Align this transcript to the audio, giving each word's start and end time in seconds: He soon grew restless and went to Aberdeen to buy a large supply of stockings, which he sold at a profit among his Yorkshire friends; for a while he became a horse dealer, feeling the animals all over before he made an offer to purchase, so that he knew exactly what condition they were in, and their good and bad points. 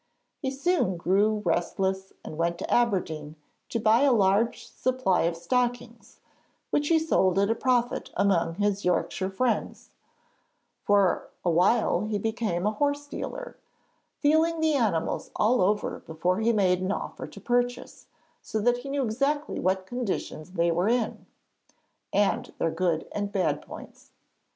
He 0.39 0.49
soon 0.49 0.97
grew 0.97 1.43
restless 1.45 2.11
and 2.25 2.35
went 2.35 2.57
to 2.57 2.73
Aberdeen 2.73 3.35
to 3.69 3.77
buy 3.79 4.01
a 4.01 4.11
large 4.11 4.65
supply 4.67 5.25
of 5.25 5.37
stockings, 5.37 6.17
which 6.71 6.87
he 6.87 6.97
sold 6.97 7.37
at 7.37 7.51
a 7.51 7.53
profit 7.53 8.09
among 8.17 8.55
his 8.55 8.83
Yorkshire 8.83 9.29
friends; 9.29 9.91
for 10.81 11.29
a 11.45 11.51
while 11.51 12.01
he 12.07 12.17
became 12.17 12.65
a 12.65 12.71
horse 12.71 13.05
dealer, 13.05 13.57
feeling 14.17 14.59
the 14.59 14.73
animals 14.73 15.29
all 15.35 15.61
over 15.61 15.99
before 15.99 16.39
he 16.39 16.51
made 16.51 16.81
an 16.81 16.91
offer 16.91 17.27
to 17.27 17.39
purchase, 17.39 18.07
so 18.41 18.59
that 18.59 18.77
he 18.77 18.89
knew 18.89 19.03
exactly 19.03 19.59
what 19.59 19.85
condition 19.85 20.43
they 20.55 20.71
were 20.71 20.89
in, 20.89 21.27
and 22.11 22.51
their 22.57 22.71
good 22.71 23.07
and 23.11 23.31
bad 23.31 23.61
points. 23.61 24.09